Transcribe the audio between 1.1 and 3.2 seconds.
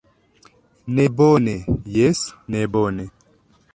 bone, jes, ne bone.